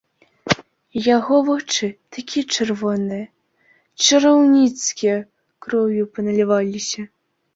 [0.99, 3.25] У яго вочы такія чырвоныя,
[4.07, 5.17] чараўніцкія,
[5.67, 7.01] кроўю паналіваліся.